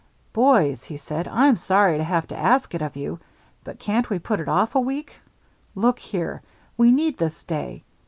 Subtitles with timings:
[0.33, 3.19] "Boys," he said, "I'm sorry to have to ask it of you.
[3.63, 5.13] But can't we put it off a week?
[5.75, 6.41] Look here.
[6.75, 7.83] We need this day.